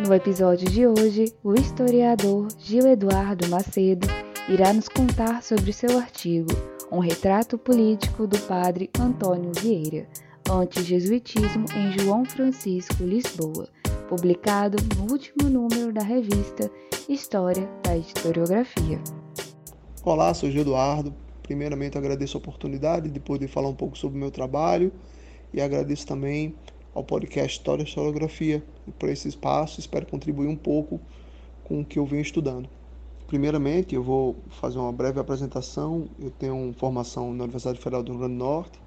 No 0.00 0.12
episódio 0.14 0.68
de 0.68 0.86
hoje, 0.86 1.32
o 1.44 1.54
historiador 1.54 2.48
Gil 2.58 2.86
Eduardo 2.88 3.46
Macedo 3.48 4.08
irá 4.48 4.72
nos 4.72 4.88
contar 4.88 5.42
sobre 5.42 5.72
seu 5.72 5.98
artigo 5.98 6.48
Um 6.90 6.98
retrato 6.98 7.58
político 7.58 8.26
do 8.26 8.38
padre 8.40 8.90
Antônio 8.98 9.52
Vieira, 9.60 10.08
Antijesuitismo 10.50 11.66
em 11.76 11.92
João 11.98 12.24
Francisco, 12.24 13.02
Lisboa, 13.04 13.68
publicado 14.08 14.78
no 14.96 15.12
último 15.12 15.48
número 15.48 15.92
da 15.92 16.02
revista 16.02 16.70
História 17.08 17.68
da 17.82 17.96
Historiografia. 17.96 18.98
Olá, 20.02 20.32
sou 20.32 20.50
Gil 20.50 20.62
Eduardo. 20.62 21.14
Primeiramente 21.42 21.98
agradeço 21.98 22.38
a 22.38 22.40
oportunidade 22.40 23.10
de 23.10 23.20
poder 23.20 23.46
falar 23.46 23.68
um 23.68 23.74
pouco 23.74 23.96
sobre 23.96 24.16
o 24.16 24.20
meu 24.20 24.30
trabalho 24.30 24.90
e 25.52 25.60
agradeço 25.60 26.06
também 26.06 26.54
ao 26.94 27.02
podcast 27.02 27.58
História 27.58 27.82
e 27.82 27.86
Historiografia 27.86 28.62
por 28.98 29.08
esse 29.08 29.28
espaço. 29.28 29.80
Espero 29.80 30.06
contribuir 30.06 30.46
um 30.46 30.56
pouco 30.56 31.00
com 31.64 31.80
o 31.80 31.84
que 31.84 31.98
eu 31.98 32.06
venho 32.06 32.22
estudando. 32.22 32.68
Primeiramente, 33.26 33.94
eu 33.94 34.02
vou 34.02 34.36
fazer 34.60 34.78
uma 34.78 34.92
breve 34.92 35.18
apresentação. 35.18 36.06
Eu 36.20 36.30
tenho 36.30 36.74
formação 36.78 37.32
na 37.32 37.44
Universidade 37.44 37.78
Federal 37.78 38.02
do 38.02 38.12
Rio 38.12 38.20
Grande 38.20 38.34
do 38.34 38.44
Norte 38.44 38.78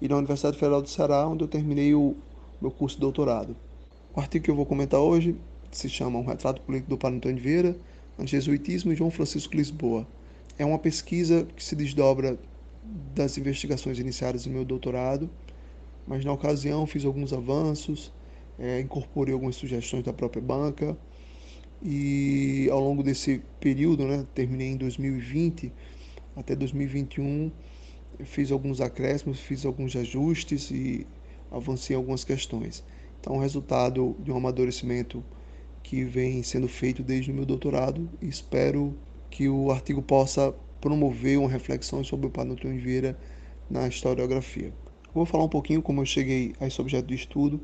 e 0.00 0.08
na 0.08 0.16
Universidade 0.16 0.56
Federal 0.56 0.80
do 0.80 0.88
Ceará, 0.88 1.26
onde 1.28 1.44
eu 1.44 1.48
terminei 1.48 1.94
o 1.94 2.16
meu 2.60 2.70
curso 2.70 2.96
de 2.96 3.02
doutorado. 3.02 3.54
O 4.14 4.20
artigo 4.20 4.44
que 4.44 4.50
eu 4.50 4.56
vou 4.56 4.64
comentar 4.64 5.00
hoje 5.00 5.36
se 5.70 5.90
chama 5.90 6.18
Um 6.18 6.24
Retrato 6.24 6.62
Político 6.62 6.90
do 6.90 6.96
Padre 6.96 7.18
Antônio 7.18 7.42
Vieira, 7.42 7.76
Antijesuitismo 8.18 8.92
e 8.92 8.96
João 8.96 9.10
Francisco 9.10 9.54
Lisboa. 9.54 10.06
É 10.58 10.64
uma 10.64 10.78
pesquisa 10.78 11.46
que 11.54 11.62
se 11.62 11.76
desdobra 11.76 12.38
das 13.14 13.36
investigações 13.36 13.98
iniciadas 13.98 14.46
no 14.46 14.52
meu 14.52 14.64
doutorado, 14.64 15.28
mas 16.06 16.24
na 16.24 16.32
ocasião 16.32 16.86
fiz 16.86 17.04
alguns 17.04 17.32
avanços, 17.32 18.12
é, 18.58 18.80
incorporei 18.80 19.34
algumas 19.34 19.56
sugestões 19.56 20.04
da 20.04 20.12
própria 20.12 20.42
banca 20.42 20.96
e 21.82 22.68
ao 22.70 22.80
longo 22.80 23.02
desse 23.02 23.42
período, 23.60 24.06
né, 24.06 24.26
terminei 24.34 24.68
em 24.68 24.76
2020 24.76 25.72
até 26.34 26.54
2021, 26.54 27.50
fiz 28.24 28.52
alguns 28.52 28.80
acréscimos, 28.80 29.40
fiz 29.40 29.64
alguns 29.64 29.96
ajustes 29.96 30.70
e 30.70 31.06
avancei 31.50 31.96
algumas 31.96 32.24
questões. 32.24 32.84
Então, 33.20 33.36
o 33.36 33.40
resultado 33.40 34.16
de 34.20 34.30
um 34.30 34.36
amadurecimento 34.36 35.24
que 35.82 36.04
vem 36.04 36.42
sendo 36.42 36.68
feito 36.68 37.02
desde 37.02 37.30
o 37.30 37.34
meu 37.34 37.46
doutorado 37.46 38.08
espero 38.20 38.94
que 39.30 39.48
o 39.48 39.70
artigo 39.70 40.02
possa 40.02 40.54
promover 40.80 41.38
uma 41.38 41.48
reflexão 41.48 42.04
sobre 42.04 42.26
o 42.26 42.30
Padre 42.30 42.52
Antônio 42.52 42.80
Vieira 42.80 43.18
na 43.70 43.88
historiografia. 43.88 44.72
Vou 45.16 45.24
falar 45.24 45.44
um 45.44 45.48
pouquinho 45.48 45.80
como 45.80 46.02
eu 46.02 46.04
cheguei 46.04 46.54
a 46.60 46.66
esse 46.66 46.78
objeto 46.78 47.08
de 47.08 47.14
estudo. 47.14 47.58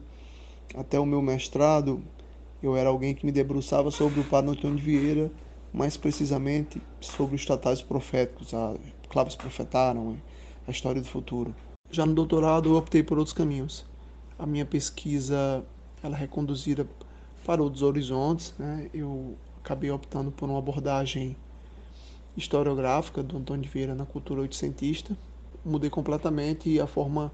Até 0.74 0.98
o 0.98 1.04
meu 1.04 1.20
mestrado, 1.20 2.02
eu 2.62 2.74
era 2.74 2.88
alguém 2.88 3.14
que 3.14 3.26
me 3.26 3.30
debruçava 3.30 3.90
sobre 3.90 4.20
o 4.20 4.24
Padre 4.24 4.52
Antônio 4.52 4.82
Vieira, 4.82 5.30
mais 5.70 5.94
precisamente 5.94 6.80
sobre 6.98 7.36
os 7.36 7.44
tratados 7.44 7.82
proféticos, 7.82 8.54
a 8.54 8.74
Claves 9.10 9.34
Profetaram, 9.34 10.16
a 10.66 10.70
história 10.70 11.02
do 11.02 11.06
futuro. 11.06 11.54
Já 11.90 12.06
no 12.06 12.14
doutorado, 12.14 12.70
eu 12.70 12.74
optei 12.74 13.02
por 13.02 13.18
outros 13.18 13.34
caminhos. 13.34 13.84
A 14.38 14.46
minha 14.46 14.64
pesquisa 14.64 15.62
ela 16.02 16.16
é 16.16 16.20
reconduzida 16.20 16.88
para 17.44 17.62
outros 17.62 17.82
horizontes. 17.82 18.54
Né? 18.58 18.88
Eu 18.94 19.36
acabei 19.62 19.90
optando 19.90 20.32
por 20.32 20.48
uma 20.48 20.58
abordagem 20.58 21.36
historiográfica 22.34 23.22
do 23.22 23.36
Antônio 23.36 23.70
Vieira 23.70 23.94
na 23.94 24.06
cultura 24.06 24.40
oitocentista. 24.40 25.14
Mudei 25.62 25.90
completamente 25.90 26.80
a 26.80 26.86
forma 26.88 27.30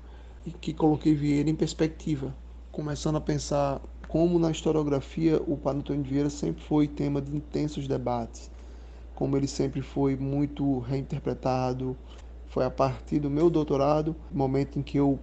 que 0.60 0.72
coloquei 0.72 1.15
Vieira 1.15 1.50
em 1.50 1.54
perspectiva, 1.54 2.34
começando 2.72 3.16
a 3.16 3.21
pensar 3.21 3.81
como 4.09 4.38
na 4.38 4.50
historiografia 4.50 5.41
o 5.47 5.56
Padre 5.56 5.81
Antônio 5.81 6.03
Vieira 6.03 6.31
sempre 6.31 6.62
foi 6.62 6.88
tema 6.88 7.21
de 7.21 7.37
intensos 7.37 7.87
debates, 7.87 8.50
como 9.15 9.37
ele 9.37 9.47
sempre 9.47 9.82
foi 9.82 10.16
muito 10.16 10.78
reinterpretado. 10.78 11.97
Foi 12.47 12.65
a 12.65 12.71
partir 12.71 13.19
do 13.19 13.28
meu 13.28 13.50
doutorado, 13.50 14.16
momento 14.32 14.78
em 14.78 14.82
que 14.82 14.97
eu 14.97 15.19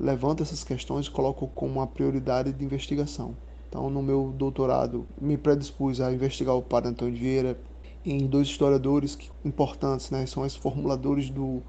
levanto 0.00 0.42
essas 0.42 0.64
questões 0.64 1.08
coloco 1.08 1.48
como 1.48 1.74
uma 1.74 1.86
prioridade 1.86 2.52
de 2.52 2.64
investigação. 2.64 3.36
Então, 3.68 3.90
no 3.90 4.02
meu 4.02 4.32
doutorado, 4.36 5.06
me 5.20 5.36
predispus 5.36 6.00
a 6.00 6.12
investigar 6.12 6.54
o 6.54 6.62
Padre 6.62 6.90
Antônio 6.90 7.16
Vieira 7.16 7.60
em 8.04 8.26
dois 8.26 8.48
historiadores 8.48 9.18
importantes, 9.44 10.10
né? 10.10 10.24
São 10.26 10.42
os 10.42 10.54
formuladores 10.54 11.28
do, 11.28 11.62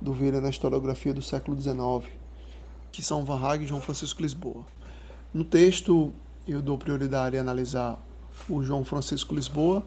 do 0.00 0.12
Vieira 0.12 0.40
na 0.40 0.50
historiografia 0.50 1.14
do 1.14 1.22
século 1.22 1.58
XIX, 1.58 2.10
que 2.92 3.02
são 3.02 3.24
Van 3.24 3.40
Hagen 3.40 3.64
e 3.64 3.68
João 3.68 3.80
Francisco 3.80 4.22
Lisboa. 4.22 4.64
No 5.34 5.44
texto, 5.44 6.12
eu 6.46 6.62
dou 6.62 6.78
prioridade 6.78 7.36
a 7.36 7.40
analisar 7.40 7.98
o 8.48 8.62
João 8.62 8.84
Francisco 8.84 9.34
Lisboa, 9.34 9.84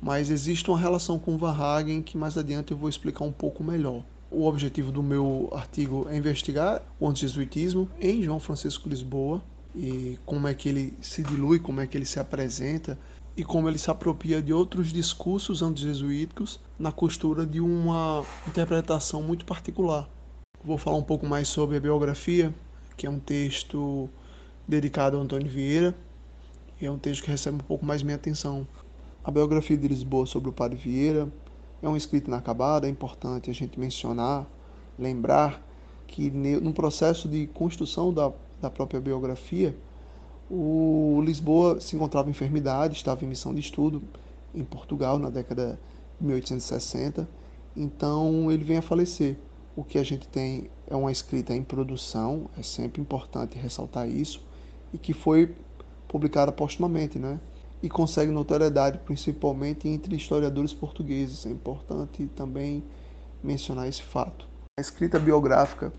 mas 0.00 0.30
existe 0.30 0.70
uma 0.70 0.78
relação 0.78 1.18
com 1.18 1.38
Van 1.38 1.56
Hagen 1.56 2.02
que 2.02 2.16
mais 2.16 2.36
adiante 2.36 2.72
eu 2.72 2.76
vou 2.76 2.88
explicar 2.88 3.24
um 3.24 3.32
pouco 3.32 3.64
melhor. 3.64 4.04
O 4.30 4.46
objetivo 4.46 4.92
do 4.92 5.02
meu 5.02 5.50
artigo 5.52 6.06
é 6.08 6.16
investigar 6.16 6.82
o 7.00 7.08
antijesuitismo 7.08 7.88
em 8.00 8.22
João 8.22 8.38
Francisco 8.38 8.88
Lisboa, 8.88 9.42
e 9.74 10.18
como 10.26 10.48
é 10.48 10.54
que 10.54 10.68
ele 10.68 10.94
se 11.00 11.22
dilui, 11.22 11.58
como 11.58 11.80
é 11.80 11.86
que 11.86 11.96
ele 11.96 12.04
se 12.04 12.20
apresenta 12.20 12.98
e 13.36 13.42
como 13.42 13.68
ele 13.68 13.78
se 13.78 13.90
apropria 13.90 14.42
de 14.42 14.52
outros 14.52 14.92
discursos 14.92 15.62
antijesuíticos 15.62 16.60
na 16.78 16.92
costura 16.92 17.46
de 17.46 17.60
uma 17.60 18.24
interpretação 18.46 19.22
muito 19.22 19.46
particular. 19.46 20.08
Vou 20.64 20.78
falar 20.78 20.96
um 20.96 21.02
pouco 21.02 21.26
mais 21.26 21.48
sobre 21.48 21.76
a 21.76 21.80
biografia, 21.80 22.54
que 22.96 23.06
é 23.06 23.10
um 23.10 23.18
texto 23.18 24.08
dedicado 24.66 25.18
a 25.18 25.20
Antônio 25.20 25.50
Vieira, 25.50 25.94
e 26.80 26.86
é 26.86 26.90
um 26.90 26.98
texto 26.98 27.22
que 27.24 27.30
recebe 27.30 27.56
um 27.56 27.66
pouco 27.66 27.84
mais 27.84 28.02
minha 28.02 28.16
atenção. 28.16 28.66
A 29.24 29.30
biografia 29.30 29.76
de 29.76 29.88
Lisboa 29.88 30.26
sobre 30.26 30.48
o 30.48 30.52
Padre 30.52 30.76
Vieira 30.76 31.28
é 31.82 31.88
um 31.88 31.96
escrito 31.96 32.28
inacabado, 32.28 32.86
é 32.86 32.88
importante 32.88 33.50
a 33.50 33.54
gente 33.54 33.78
mencionar, 33.78 34.46
lembrar 34.98 35.60
que 36.06 36.30
no 36.30 36.72
processo 36.72 37.28
de 37.28 37.46
construção 37.48 38.12
da 38.12 38.32
da 38.62 38.70
própria 38.70 39.00
biografia, 39.00 39.76
o 40.48 41.20
Lisboa 41.24 41.80
se 41.80 41.96
encontrava 41.96 42.28
em 42.28 42.30
enfermidade, 42.30 42.94
estava 42.94 43.24
em 43.24 43.28
missão 43.28 43.52
de 43.52 43.60
estudo 43.60 44.00
em 44.54 44.64
Portugal 44.64 45.18
na 45.18 45.28
década 45.28 45.78
de 46.20 46.26
1860, 46.26 47.28
então 47.76 48.50
ele 48.52 48.62
vem 48.62 48.76
a 48.76 48.82
falecer. 48.82 49.36
O 49.74 49.82
que 49.82 49.98
a 49.98 50.02
gente 50.02 50.28
tem 50.28 50.70
é 50.86 50.94
uma 50.94 51.10
escrita 51.10 51.54
em 51.54 51.62
produção, 51.62 52.50
é 52.58 52.62
sempre 52.62 53.00
importante 53.00 53.58
ressaltar 53.58 54.06
isso, 54.08 54.44
e 54.92 54.98
que 54.98 55.14
foi 55.14 55.56
publicada 56.06 56.52
postumamente, 56.52 57.18
né? 57.18 57.40
E 57.82 57.88
consegue 57.88 58.30
notoriedade 58.30 58.98
principalmente 58.98 59.88
entre 59.88 60.14
historiadores 60.14 60.74
portugueses. 60.74 61.46
É 61.46 61.50
importante 61.50 62.26
também 62.36 62.84
mencionar 63.42 63.88
esse 63.88 64.02
fato. 64.02 64.46
A 64.78 64.80
escrita 64.82 65.18
biográfica 65.18 65.92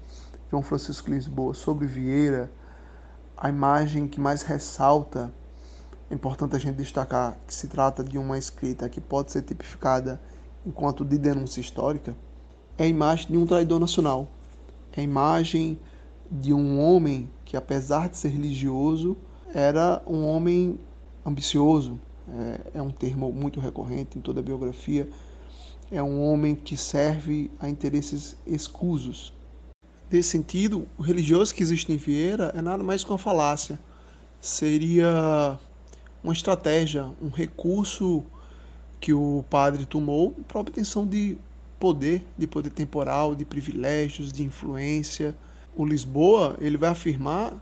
João 0.51 0.61
Francisco 0.61 1.09
Lisboa 1.09 1.55
sobre 1.55 1.87
Vieira, 1.87 2.51
a 3.35 3.49
imagem 3.49 4.07
que 4.07 4.21
mais 4.21 4.43
ressalta, 4.43 5.33
é 6.11 6.13
importante 6.13 6.55
a 6.55 6.59
gente 6.59 6.75
destacar 6.75 7.35
que 7.47 7.53
se 7.55 7.67
trata 7.67 8.03
de 8.03 8.19
uma 8.19 8.37
escrita 8.37 8.87
que 8.87 9.01
pode 9.01 9.31
ser 9.31 9.41
tipificada 9.41 10.21
enquanto 10.63 11.03
de 11.03 11.17
denúncia 11.17 11.59
histórica, 11.59 12.15
é 12.77 12.83
a 12.83 12.87
imagem 12.87 13.27
de 13.27 13.37
um 13.37 13.45
traidor 13.45 13.79
nacional. 13.79 14.27
É 14.95 15.01
a 15.01 15.03
imagem 15.03 15.79
de 16.29 16.53
um 16.53 16.79
homem 16.79 17.29
que, 17.45 17.57
apesar 17.57 18.09
de 18.09 18.17
ser 18.17 18.29
religioso, 18.29 19.17
era 19.53 20.01
um 20.07 20.25
homem 20.25 20.79
ambicioso. 21.25 21.99
É, 22.73 22.79
é 22.79 22.81
um 22.81 22.91
termo 22.91 23.31
muito 23.31 23.59
recorrente 23.59 24.17
em 24.17 24.21
toda 24.21 24.39
a 24.39 24.43
biografia. 24.43 25.07
É 25.91 26.01
um 26.01 26.23
homem 26.23 26.55
que 26.55 26.75
serve 26.75 27.51
a 27.59 27.69
interesses 27.69 28.35
escusos, 28.47 29.33
Nesse 30.13 30.29
sentido, 30.29 30.87
o 30.95 31.01
religioso 31.01 31.55
que 31.55 31.63
existe 31.63 31.91
em 31.91 31.97
Vieira 31.97 32.53
é 32.55 32.61
nada 32.61 32.83
mais 32.83 33.03
que 33.03 33.09
uma 33.09 33.17
falácia. 33.17 33.79
Seria 34.39 35.57
uma 36.23 36.33
estratégia, 36.33 37.09
um 37.19 37.29
recurso 37.29 38.23
que 38.99 39.11
o 39.11 39.43
padre 39.49 39.87
tomou 39.87 40.35
para 40.47 40.59
obtenção 40.59 41.07
de 41.07 41.35
poder, 41.83 42.25
de 42.37 42.47
poder 42.47 42.69
temporal, 42.69 43.35
de 43.35 43.43
privilégios, 43.43 44.31
de 44.31 44.41
influência. 44.41 45.35
O 45.75 45.85
Lisboa, 45.85 46.55
ele 46.61 46.77
vai 46.77 46.89
afirmar 46.89 47.61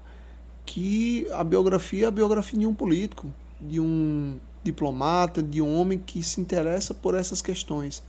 que 0.63 1.25
a 1.31 1.43
biografia 1.43 2.05
é 2.05 2.07
a 2.07 2.11
biografia 2.11 2.59
de 2.59 2.67
um 2.67 2.73
político, 2.75 3.33
de 3.59 3.79
um 3.79 4.37
diplomata, 4.63 5.41
de 5.41 5.59
um 5.59 5.75
homem 5.75 5.97
que 5.97 6.21
se 6.21 6.39
interessa 6.39 6.93
por 6.93 7.15
essas 7.15 7.41
questões. 7.41 8.03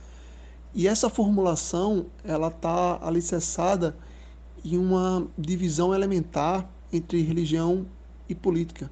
E 0.75 0.87
essa 0.87 1.09
formulação 1.09 2.05
ela 2.23 2.49
está 2.49 2.99
alicerçada 3.01 3.97
em 4.63 4.77
uma 4.77 5.25
divisão 5.35 5.95
elementar 5.95 6.69
entre 6.91 7.23
religião 7.23 7.87
e 8.29 8.35
política, 8.35 8.87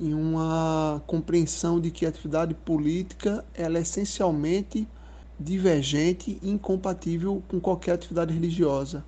em 0.00 0.14
uma 0.14 1.02
compreensão 1.06 1.78
de 1.78 1.90
que 1.90 2.06
a 2.06 2.08
atividade 2.08 2.54
política 2.54 3.44
ela 3.52 3.76
é 3.76 3.82
essencialmente 3.82 4.88
divergente 5.42 6.38
e 6.40 6.50
incompatível 6.50 7.42
com 7.48 7.60
qualquer 7.60 7.92
atividade 7.92 8.32
religiosa. 8.32 9.04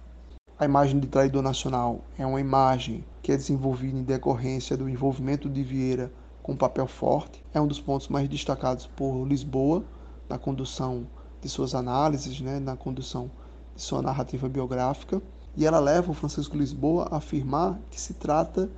A 0.59 0.65
imagem 0.65 0.99
de 0.99 1.07
traidor 1.07 1.43
nacional 1.43 2.01
é 2.19 2.27
uma 2.27 2.41
imagem 2.41 3.05
que 3.23 3.33
é 3.33 3.37
desenvolvida 3.37 3.97
em 3.97 4.03
decorrência 4.03 4.77
do 4.77 4.89
envolvimento 4.89 5.49
de 5.49 5.63
Vieira 5.63 6.13
com 6.43 6.53
um 6.53 6.57
papel 6.57 6.87
forte. 6.87 7.43
É 7.55 7.61
um 7.61 7.67
dos 7.67 7.81
pontos 7.81 8.09
mais 8.09 8.29
destacados 8.29 8.87
por 8.87 9.25
Lisboa 9.27 9.85
na 10.29 10.37
condução 10.39 11.07
de 11.41 11.49
suas 11.49 11.75
análises, 11.75 12.41
né, 12.41 12.59
na 12.59 12.77
condução 12.77 13.31
de 13.75 13.83
sua 13.83 14.03
narrativa 14.03 14.49
biográfica. 14.49 15.23
E 15.57 15.65
ela 15.65 15.79
leva 15.79 16.11
o 16.11 16.15
Francisco 16.15 16.57
Lisboa 16.57 17.09
a 17.11 17.17
afirmar 17.17 17.81
que 17.91 18.01
se 18.01 18.15
trata 18.15 18.69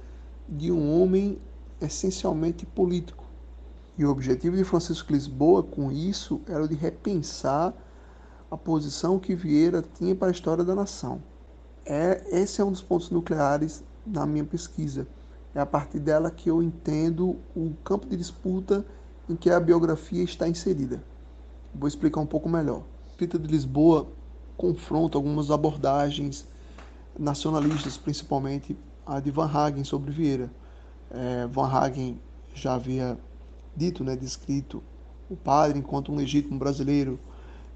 de 0.48 0.70
um 0.70 1.00
homem 1.00 1.38
essencialmente 1.80 2.64
político. 2.66 3.25
E 3.98 4.04
o 4.04 4.10
objetivo 4.10 4.56
de 4.56 4.64
Francisco 4.64 5.12
Lisboa 5.12 5.62
com 5.62 5.90
isso 5.90 6.40
era 6.46 6.68
de 6.68 6.74
repensar 6.74 7.72
a 8.50 8.56
posição 8.56 9.18
que 9.18 9.34
Vieira 9.34 9.82
tinha 9.94 10.14
para 10.14 10.28
a 10.28 10.30
história 10.30 10.62
da 10.62 10.74
nação. 10.74 11.22
É, 11.84 12.22
esse 12.30 12.60
é 12.60 12.64
um 12.64 12.70
dos 12.70 12.82
pontos 12.82 13.10
nucleares 13.10 13.82
na 14.06 14.26
minha 14.26 14.44
pesquisa. 14.44 15.06
É 15.54 15.60
a 15.60 15.66
partir 15.66 15.98
dela 15.98 16.30
que 16.30 16.50
eu 16.50 16.62
entendo 16.62 17.36
o 17.54 17.72
campo 17.82 18.06
de 18.06 18.16
disputa 18.16 18.84
em 19.28 19.34
que 19.34 19.50
a 19.50 19.58
biografia 19.58 20.22
está 20.22 20.46
inserida. 20.46 21.02
Vou 21.74 21.88
explicar 21.88 22.20
um 22.20 22.26
pouco 22.26 22.48
melhor. 22.48 22.82
A 23.06 23.10
escrita 23.10 23.38
de 23.38 23.48
Lisboa 23.48 24.06
confronta 24.56 25.16
algumas 25.16 25.50
abordagens 25.50 26.46
nacionalistas, 27.18 27.96
principalmente 27.96 28.76
a 29.06 29.20
de 29.20 29.30
Van 29.30 29.46
Hagen 29.46 29.84
sobre 29.84 30.10
Vieira. 30.10 30.50
É, 31.10 31.46
Van 31.46 31.68
Hagen 31.68 32.20
já 32.54 32.74
havia 32.74 33.18
dito, 33.76 34.02
né, 34.02 34.16
descrito 34.16 34.82
o 35.28 35.36
padre 35.36 35.78
enquanto 35.78 36.10
um 36.10 36.16
legítimo 36.16 36.58
brasileiro, 36.58 37.18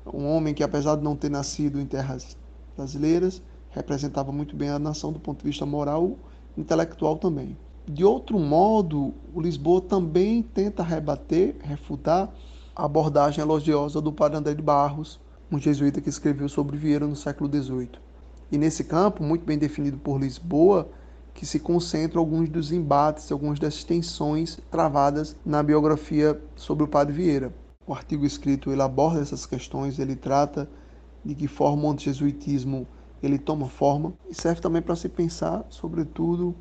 um 0.07 0.27
homem 0.27 0.55
que 0.55 0.63
apesar 0.63 0.97
de 0.97 1.03
não 1.03 1.17
ter 1.17 1.31
nascido 1.31 1.81
em 1.81 1.87
terras 1.87 2.37
brasileiras, 2.77 3.43
representava 3.71 4.33
muito 4.33 4.57
bem 4.57 4.69
a 4.69 4.79
nação 4.79 5.13
do 5.13 5.21
ponto 5.21 5.41
de 5.41 5.47
vista 5.51 5.67
moral 5.67 6.17
e 6.57 6.61
intelectual 6.61 7.17
também. 7.17 7.57
De 7.87 8.05
outro 8.05 8.39
modo, 8.39 9.15
o 9.35 9.41
Lisboa 9.41 9.81
também 9.81 10.43
tenta 10.43 10.83
rebater, 10.83 11.57
refutar 11.63 12.33
a 12.75 12.85
abordagem 12.85 13.43
elogiosa 13.43 14.01
do 14.01 14.13
padre 14.13 14.39
André 14.39 14.55
de 14.55 14.63
Barros, 14.63 15.21
um 15.51 15.59
jesuíta 15.59 16.01
que 16.01 16.09
escreveu 16.09 16.49
sobre 16.49 16.77
Vieira 16.77 17.07
no 17.07 17.17
século 17.17 17.51
XVIII. 17.51 17.91
E 18.53 18.59
nesse 18.59 18.85
campo, 18.85 19.23
muito 19.23 19.45
bem 19.45 19.59
definido 19.59 19.99
por 19.99 20.21
Lisboa, 20.21 20.89
que 21.35 21.47
se 21.47 21.59
concentram 21.59 22.21
alguns 22.21 22.49
dos 22.49 22.73
embates, 22.73 23.31
algumas 23.31 23.59
das 23.59 23.85
tensões 23.85 24.59
travadas 24.71 25.37
na 25.45 25.63
biografia 25.63 26.41
sobre 26.55 26.85
o 26.85 26.89
padre 26.89 27.15
Vieira. 27.15 27.53
O 27.87 27.95
artigo 27.95 28.25
escrito 28.25 28.71
ele 28.71 28.83
aborda 28.83 29.21
essas 29.21 29.47
questões, 29.47 29.99
ele 29.99 30.17
trata 30.17 30.69
de 31.25 31.35
que 31.35 31.49
forma 31.49 31.85
o 31.85 31.91
antijesuitismo 31.91 32.87
ele 33.23 33.39
toma 33.39 33.69
forma 33.69 34.15
e 34.29 34.35
serve 34.35 34.61
também 34.61 34.81
para 34.81 34.97
se 34.97 35.09
pensar, 35.09 35.65
sobretudo, 35.69 36.55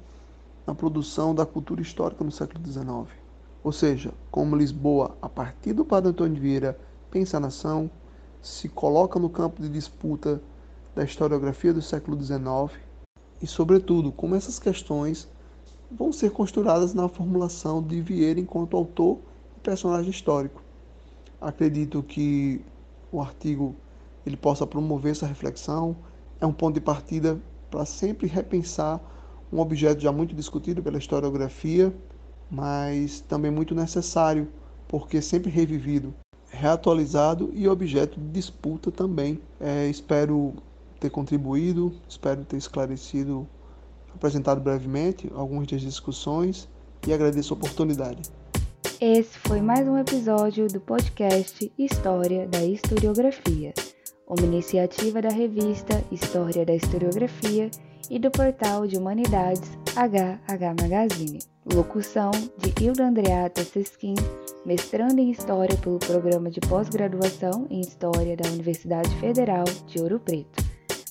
na 0.68 0.76
produção 0.76 1.34
da 1.34 1.46
cultura 1.46 1.82
histórica 1.82 2.24
no 2.24 2.32
século 2.32 2.66
XIX. 2.66 3.08
Ou 3.64 3.72
seja, 3.72 4.14
como 4.30 4.56
Lisboa, 4.56 5.18
a 5.22 5.30
partir 5.30 5.74
do 5.74 5.86
Padre 5.86 6.10
Antônio 6.10 6.42
Vieira, 6.42 6.78
pensa 7.10 7.38
a 7.38 7.40
nação, 7.40 7.90
se 8.42 8.70
coloca 8.70 9.20
no 9.20 9.30
campo 9.30 9.62
de 9.62 9.70
disputa 9.70 10.42
da 10.96 11.04
historiografia 11.04 11.74
do 11.74 11.82
século 11.82 12.22
XIX 12.22 12.89
e, 13.42 13.48
sobretudo, 13.48 14.12
como 14.12 14.36
essas 14.36 14.60
questões 14.60 15.28
vão 15.92 16.12
ser 16.12 16.32
costuradas 16.32 16.94
na 16.94 17.08
formulação 17.08 17.82
de 17.82 18.02
Vieira 18.02 18.40
enquanto 18.40 18.78
autor 18.78 19.20
e 19.58 19.60
personagem 19.60 20.12
histórico. 20.12 20.62
Acredito 21.42 22.04
que 22.04 22.62
o 23.12 23.22
artigo 23.22 23.76
ele 24.26 24.38
possa 24.38 24.68
promover 24.68 25.12
essa 25.12 25.26
reflexão, 25.26 25.96
é 26.40 26.46
um 26.46 26.54
ponto 26.54 26.76
de 26.76 26.82
partida 26.82 27.40
para 27.72 27.86
sempre 27.86 28.28
repensar 28.28 29.02
um 29.52 29.60
objeto 29.60 30.02
já 30.02 30.12
muito 30.12 30.36
discutido 30.36 30.84
pela 30.84 30.98
historiografia, 30.98 31.94
mas 32.50 33.22
também 33.22 33.50
muito 33.50 33.74
necessário, 33.74 34.48
porque 34.88 35.22
sempre 35.22 35.50
revivido, 35.50 36.14
reatualizado 36.52 37.50
e 37.54 37.68
objeto 37.68 38.20
de 38.20 38.28
disputa 38.28 38.92
também. 38.92 39.40
É, 39.60 39.88
espero 39.88 40.54
ter 41.00 41.10
contribuído, 41.10 41.94
espero 42.08 42.44
ter 42.44 42.58
esclarecido, 42.58 43.48
apresentado 44.14 44.60
brevemente 44.60 45.32
algumas 45.34 45.68
das 45.68 45.82
discussões 45.82 46.68
e 47.08 47.14
agradeço 47.14 47.54
a 47.54 47.58
oportunidade. 47.58 48.22
Esse 49.00 49.40
foi 49.40 49.62
mais 49.62 49.88
um 49.88 49.98
episódio 49.98 50.68
do 50.68 50.82
podcast 50.82 51.72
História 51.78 52.46
da 52.48 52.62
Historiografia, 52.62 53.74
uma 54.28 54.46
iniciativa 54.46 55.22
da 55.22 55.30
revista 55.30 56.04
História 56.12 56.66
da 56.66 56.76
Historiografia 56.76 57.72
e 58.10 58.20
do 58.20 58.30
portal 58.30 58.86
de 58.86 58.98
Humanidades 58.98 59.72
HH 59.96 60.82
Magazine. 60.82 61.40
Locução 61.74 62.32
de 62.58 62.74
Hilda 62.84 63.06
Andreata 63.08 63.64
Sesquim, 63.64 64.16
mestrando 64.66 65.20
em 65.20 65.30
História 65.30 65.78
pelo 65.78 66.00
Programa 66.00 66.50
de 66.50 66.60
Pós-Graduação 66.62 67.68
em 67.70 67.80
História 67.80 68.36
da 68.36 68.50
Universidade 68.50 69.10
Federal 69.18 69.66
de 69.86 70.02
Ouro 70.02 70.20
Preto. 70.20 70.69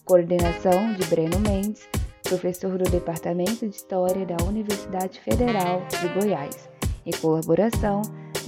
Coordenação 0.08 0.94
de 0.94 1.06
Breno 1.08 1.38
Mendes, 1.40 1.86
professor 2.22 2.78
do 2.78 2.90
Departamento 2.90 3.68
de 3.68 3.76
História 3.76 4.24
da 4.24 4.42
Universidade 4.42 5.20
Federal 5.20 5.82
de 5.86 6.08
Goiás. 6.18 6.66
E 7.04 7.14
colaboração 7.14 8.00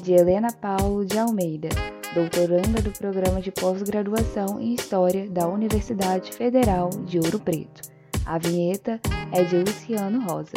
de 0.02 0.14
Helena 0.14 0.50
Paulo 0.50 1.04
de 1.04 1.18
Almeida, 1.18 1.68
doutoranda 2.14 2.80
do 2.80 2.90
Programa 2.92 3.42
de 3.42 3.52
Pós-Graduação 3.52 4.58
em 4.58 4.72
História 4.72 5.28
da 5.28 5.46
Universidade 5.46 6.32
Federal 6.32 6.88
de 7.04 7.18
Ouro 7.18 7.38
Preto. 7.38 7.82
A 8.24 8.38
vinheta 8.38 8.98
é 9.30 9.44
de 9.44 9.58
Luciano 9.58 10.24
Rosa. 10.24 10.54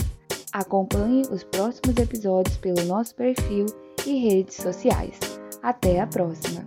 Acompanhe 0.53 1.23
os 1.29 1.43
próximos 1.43 1.97
episódios 1.97 2.55
pelo 2.55 2.81
nosso 2.85 3.13
perfil 3.13 3.65
e 4.07 4.29
redes 4.29 4.55
sociais. 4.55 5.19
Até 5.61 5.99
a 5.99 6.07
próxima! 6.07 6.65